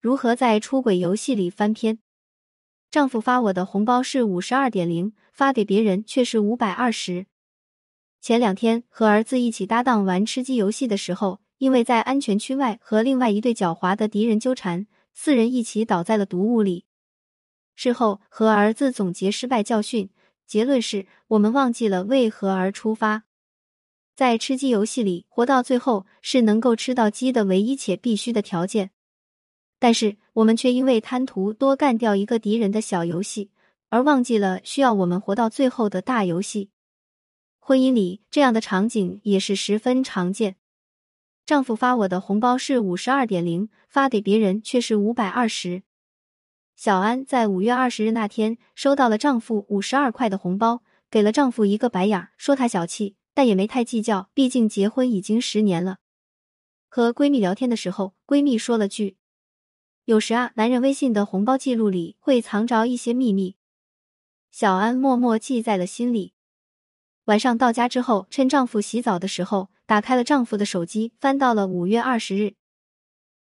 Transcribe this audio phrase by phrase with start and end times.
[0.00, 1.98] 如何在出轨游戏里翻篇？
[2.88, 7.26] 丈夫发我的红包是五十二点零，发给别人却是五百二十。
[8.20, 16.84] 前两天和儿子一起搭档玩吃鸡游戏的时候，因为在安全区外和另外一对狡猾的敌人纠缠，四人一起倒在了毒雾里。
[17.74, 20.10] 事后和儿子总结失败教训，
[20.46, 23.24] 结论是我们忘记了为何而出发。
[24.14, 28.92] 在吃鸡游戏里，活到最后是能够吃到鸡的唯一且必须的条件。
[29.78, 33.50] 但是我们却因为贪图多干掉一个敌人的小游戏，
[33.88, 36.70] 而忘记了需要我们活到最后的大游戏。
[37.58, 40.56] 婚姻里这样的场景也是十分常见。
[41.46, 45.82] 丈夫发我的红包是五十二点零，发给别人却是五百二十。
[46.76, 55.98] 小安在五月二十日那天收到了丈夫五十二块的红包，给了丈夫一个白眼儿，说他小气，但也没太计较，毕竟结婚已经十年了。
[56.88, 59.16] 和闺蜜聊天的时候，闺蜜说了句。
[60.08, 63.56] 有时啊，男人微信的红包记录里会藏着一些秘密，
[64.50, 66.32] 小安默默记在了心里。
[67.26, 72.54] 晚上到家之后，趁丈夫洗澡的时候，打开了丈夫的手机，翻到了五月二十日，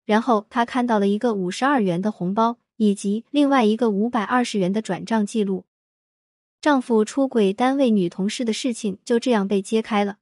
[0.05, 5.65] 然后她看到了一个五十二元的红包，以及另外一个五百二十元的转账记录。
[6.61, 10.19] 丈夫出轨单位女同事的事情就这样被揭开了。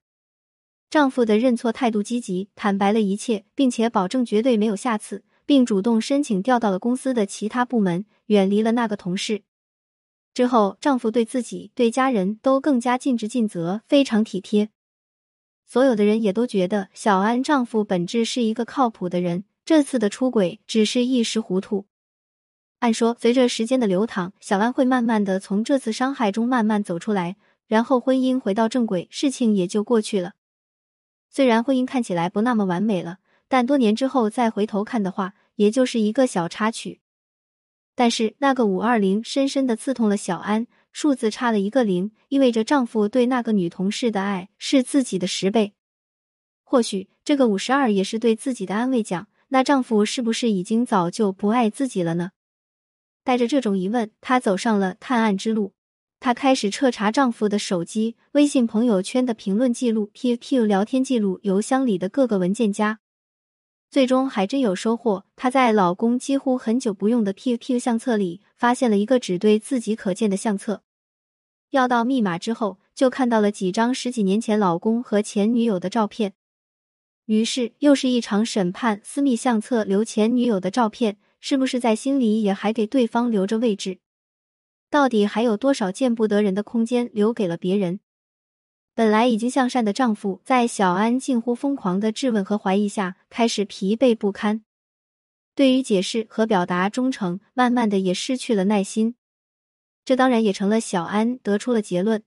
[0.90, 5.22] 丈夫的认错态度积极，坦白了一切，并且保证绝对没有下次。
[5.44, 9.42] 并主动申请调到了公司的其他部门，远离了那个同事。
[10.34, 14.70] 之后，丈夫对自己、对家人都更加尽职尽责，非常体贴。
[15.66, 21.86] 所有的人也都觉得小安丈夫本质是一个靠谱的人，这次的出轨只是一时糊涂。
[22.80, 30.32] 按说，随着时间的流淌，小安会慢慢的从这次伤害中慢慢走出来，然后婚姻回到正轨，事情也就过去了。
[31.30, 33.18] 虽然婚姻看起来不那么完美了。
[33.52, 37.02] 但多年之后再回头看的话，也就是一个小插曲。
[37.94, 45.74] 但是那个五二零深深的刺痛了小安，数字差了一个零，意味着丈夫对那个女同事的爱是自己的十倍。
[46.64, 49.28] 或许这个五十二也是对自己的安慰奖。
[49.48, 52.30] 那丈夫是不是已经早就不爱自己了呢？
[53.22, 55.74] 带着这种疑问，她走上了探案之路。
[56.20, 63.00] 她开始彻查丈夫的手机、微信朋友圈的评论记录、QQ 聊天记录、邮箱里的各个文件夹。
[63.92, 70.82] 最终还真有收获，她在老公几乎很久不用的 QQ 相册里发现了一个只对自己可见的相册。
[71.72, 76.32] 要到密码之后，就看到了几张十几年前老公和前女友的照片。
[77.26, 83.98] 于是又是一场审判：私密相册留前女友的照片，是不是在心里也还给对方留着位置？
[84.88, 88.00] 到底还有多少见不得人的空间留给了别人？
[88.94, 94.64] 本来已经向善的丈夫，在小安近乎疯狂的质问和怀疑下，开始疲惫不堪。
[95.54, 99.14] 对于解释和表达忠诚，慢慢的也失去了耐心。
[100.04, 102.22] 这当然也成了小安得出了结论：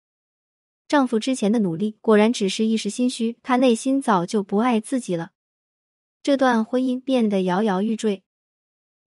[0.87, 5.31] 丈夫之前的努力，果然只是一时心虚，他内心早就不爱自己了。
[6.23, 8.23] 这段婚姻变得摇摇欲坠。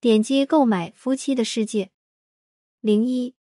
[0.01, 1.87] 点击购买《夫妻的世界》
[2.81, 3.35] 零一，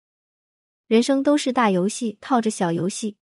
[0.87, 3.17] 人生都是大游戏，套着小游戏。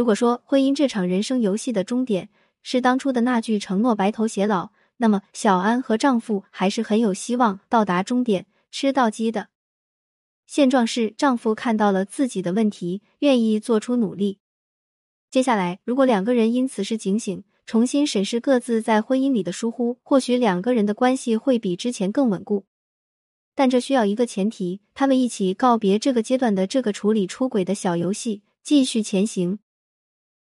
[0.00, 2.30] 如果说婚姻这场人生游戏的终点
[2.62, 9.48] 是当初的那句承诺白头偕老，那么小安和丈夫还是很有希望到达终点吃到鸡的。
[10.46, 14.38] 现状是，丈夫看到了自己的问题，愿意做出努力。
[15.30, 22.64] 接下来，如果两个人因此事警醒，重新审视各自在婚姻里的疏忽，或许两个人的关系会比之前更稳固。
[23.54, 29.58] 但这需要一个前提：他们一起告别这个阶段的这个处理出轨的小游戏，继续前行。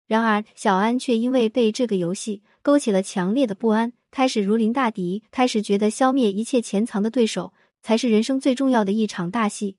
[0.06, 7.52] 然而，小安却因为被这个游戏勾起了强烈的不安，开始如临大敌，开始觉得消灭一切潜藏的对手
[7.82, 9.76] 才是人生最重要的一场大戏。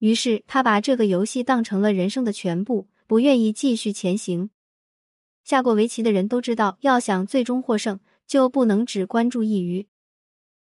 [0.00, 4.50] 于是，他把这个游戏当成了人生的全部，不愿意继续前行。
[5.44, 9.86] 下过围棋的人都知道，要想最终获胜，就不能只关注一隅。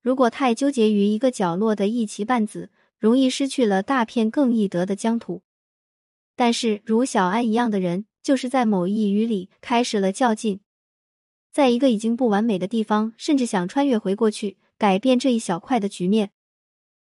[0.02, 5.42] 如果太纠结于一个角落的一棋半子，容易失去了大片更易得的疆土。
[6.36, 8.04] 但是，如小安一样的人。
[8.22, 10.60] 就是在某一语里开始了较劲，
[11.52, 16.30] 在一个已经不完美的地方，甚至想穿越回过去改变这一小块的局面，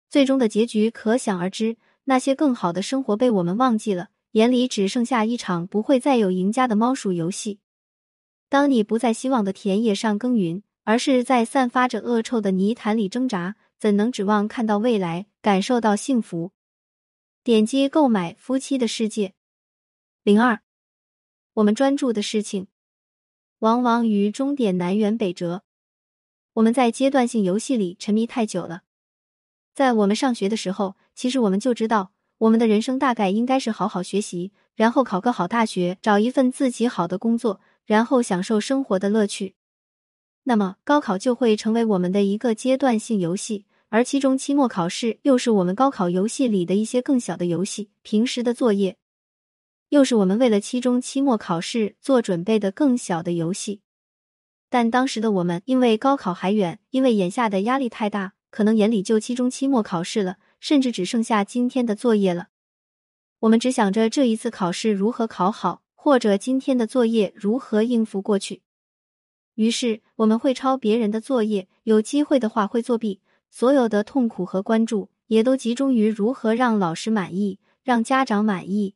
[0.08, 1.76] 最终的结局可想而知。
[2.04, 7.58] 那些更好的生活被我们忘记了，眼里只剩下一场不会再有赢家的猫鼠游戏。
[8.48, 16.52] 当你不在希望的田野上耕耘，而是在散发着恶臭的泥潭里挣扎，怎能指望看到未来，感受到幸福？
[17.44, 19.28] 点击购买《夫妻的世界》
[20.22, 20.60] 零二。
[21.58, 22.68] 我们专注的事情，
[23.58, 25.64] 往往与终点南辕北辙。
[26.54, 28.82] 我们在阶段性游戏里沉迷太久了。
[29.74, 39.56] 在我们上学的时候，其实我们就知道，我们的人生大概应该是好好学习，然后考个好大学，找一份自己好的工作，然后享受生活的乐趣。
[40.44, 47.90] 那么，高考就会成为我们的一个阶段性游戏，而期中、期末考试又是我们高考游戏里的一些更小的游戏。
[48.02, 48.96] 平时的作业，
[49.90, 53.80] 又是我们为了期中、期末考试做准备的更小的游戏。
[54.68, 62.48] 但当时的我们，因为高考还远，因为眼下的压力太大，可能眼里就期中、期末考试了，甚至只剩下今天的作业了。
[63.40, 68.60] 我们只想着这一次考试如何考好，或者今天的作业如何应付过去。
[69.54, 73.20] 于是我们会抄别人的作业，有机会的话会作弊，
[73.50, 78.94] 所有的痛苦和关注也都集中于如何让老师满意，让家长满意。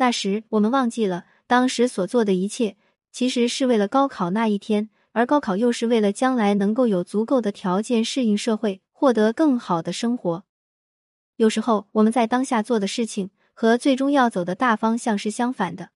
[0.00, 2.76] 那时我们忘记了，当时所做的一切。
[3.12, 10.44] 其实是为了高考那一天，而高考又是为了将来能够有足够的条件适应社会，获得更好的生活。
[11.36, 15.90] 有时候我们在当下做的事情和最终要走的大方向是相反的。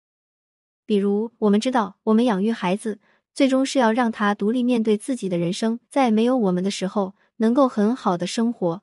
[0.84, 3.00] 比如，我们知道我们养育孩子，
[3.32, 8.82] 最终是要让他独立面对自己的人生，在没有我们的时候能够很好的生活。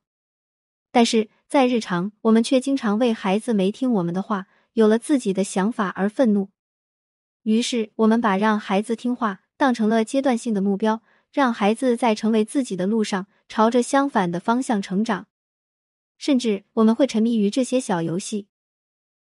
[0.91, 6.49] 但是在日常，我们却经常为孩子没听我们的话，有了自己的想法而愤怒。
[7.43, 11.01] 于是，我们把让孩子听话当成了阶段性的目标，
[11.31, 15.27] 让孩子在成为自己的路上朝着相反的方向成长。
[16.17, 18.47] 甚至，我们会沉迷于这些小游戏。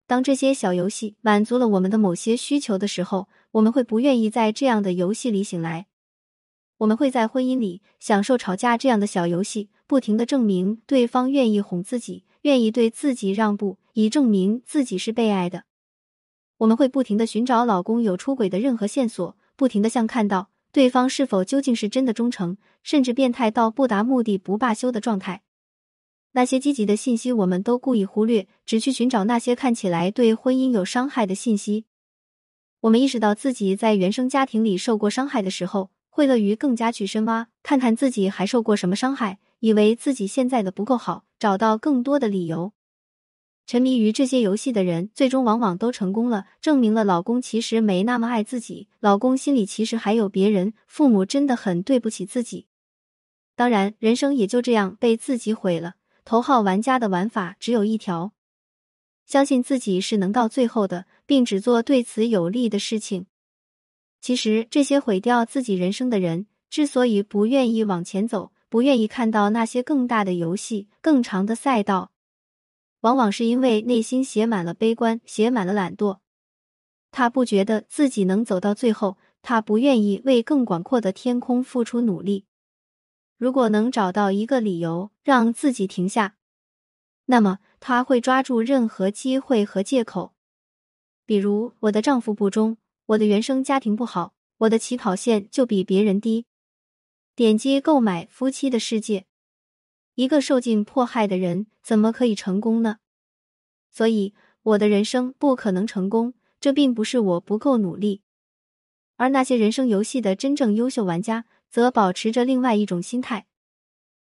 [0.07, 5.87] 当这些小游戏满足了我们的某些需求的时候，我们会不愿意在这样的游戏里醒来。
[6.79, 15.63] 我们会在婚姻里享受吵架这样的小游戏，不停的证明对方愿意哄自己，愿意对自己让步，以证明自己是被爱的。
[16.57, 25.41] 我们会不停的寻找老公有出轨的任何线索，不停的想看到对方是否究竟是真的忠诚，甚至变态到不达目的不罢休的状态。
[26.33, 31.85] 那些积极的信息我们都故意忽略，只去寻找那些看起来对婚姻有伤害的信息。
[32.81, 42.71] 我们意识到自己在原生家庭里受过伤害的时候，会乐于更加去深挖，看看自己还受过什么伤害，以为自己现在的不够好，找到更多的理由。
[43.71, 52.67] 沉迷于这些游戏的人，最终往往都成功了，证明了老公其实没那么爱自己，老公心里其实还有别人，父母真的很对不起自己。
[53.55, 55.93] 当然，人生也就这样被自己毁了。
[56.25, 58.33] 头号玩家的玩法只有一条：
[59.25, 63.27] 相信自己是能到最后的，并只做对此有利的事情。
[64.19, 72.11] 其实，这些毁掉自己人生的人，之所以不愿意往前走，不愿意看到那些更大的游戏、更长的赛道。
[73.01, 76.19] 往往是因为内心写满了悲观，写满了懒惰。
[77.11, 82.45] 他不觉得自己能走到最后，他不愿意为更广阔的天空付出努力。
[83.37, 86.37] 如果能找到一个理由让自己停下，
[87.25, 90.33] 那么他会抓住任何机会和借口。
[91.25, 92.77] 比如，我的丈夫不忠，
[93.07, 96.45] 我的原生家庭不好，我的起跑线就比别人低。
[97.35, 99.19] 点击购买《夫妻的世界》。
[100.15, 102.97] 一个受尽迫害的人怎么可以成功呢？
[103.89, 108.21] 所以我的人生不可能成功，这并不是我不够努力。
[109.15, 113.47] 而那些人生游戏的真正优秀玩家，则保持着另外一种心态：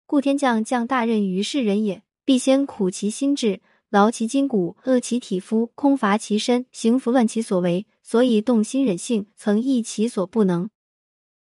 [0.06, 10.70] 故天将降大任于世人也，必先苦其心志，劳其筋骨，饿其体肤，空乏其身，行拂乱其所为，所以动心忍性，曾益其所不能。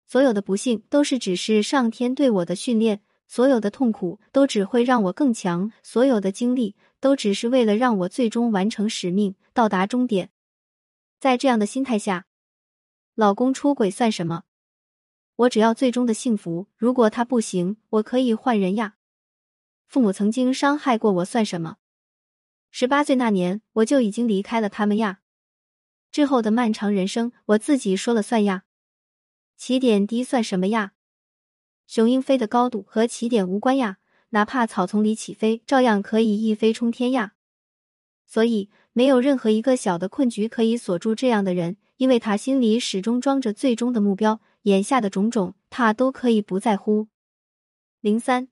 [0.08, 3.02] 所有的不幸都是只是上天对我的训练。
[3.28, 10.30] 所有的痛苦都只会让我更强，所有的经历都只是为了让我最终完成使命，到达终点。
[11.20, 12.28] 在这样的心态下，
[13.16, 14.44] 老公出轨算什么？
[15.38, 16.68] 我只要最终的幸福。
[16.78, 18.96] 如果他不行，我可以换人呀。
[19.88, 21.78] 父母曾经伤害过我算什么？
[22.72, 25.20] 十八岁那年我就已经离开了他们呀。
[26.12, 28.64] 之后的漫长人生，我自己说了算呀。
[29.58, 30.94] 起点低算什么呀？
[31.88, 33.98] 雄鹰飞的高度和起点无关呀，
[34.30, 37.34] 哪怕草丛里起飞，照样可以一飞冲天呀。
[38.26, 44.42] 所以，没有任何一个小的困局可以锁住这样的人，因为他心里始终装着最终的目标。
[44.64, 47.08] 眼下的种种，他都可以不在乎。
[48.02, 48.48] 零三，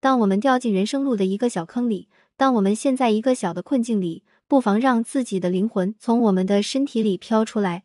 [0.00, 7.84] 当我们掉进人生路的一个小坑里，当我们陷在一个小的困境里，不妨让自己的灵魂从我们的身体里飘出来，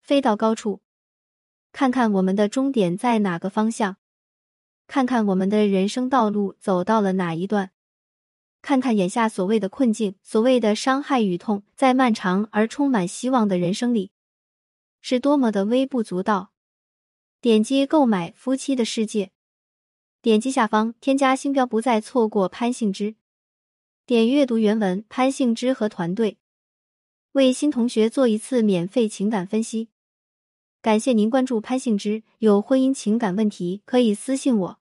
[0.00, 0.80] 飞到高处。
[1.72, 3.96] 看看我们的终点在哪个方向，
[4.86, 7.70] 看看我们的人生道路走到了哪一段，
[8.60, 14.10] 看看眼下所谓的困境、所谓的伤害与痛，在漫长而充满希望的人生里，
[15.00, 16.52] 是多么的微不足道。
[17.40, 19.26] 点击购买《夫妻的世界》，
[20.20, 23.14] 点击下方添加星标，不再错过潘幸之。
[24.04, 26.36] 点阅读原文，潘幸之和团队
[27.32, 29.88] 为新同学做一次免费情感分析。
[30.82, 34.79] 感谢您关注潘兴之，有婚姻情感问题可以私信我。